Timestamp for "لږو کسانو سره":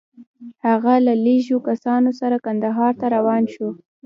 1.25-2.35